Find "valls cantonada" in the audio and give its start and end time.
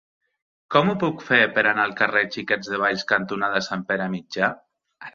2.87-3.65